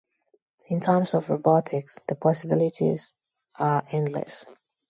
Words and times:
In 0.69 0.79
terms 0.79 1.13
of 1.13 1.29
robotics, 1.29 1.99
the 2.07 2.15
possibilities 2.15 3.13
are 3.59 3.83
endless. 3.91 4.47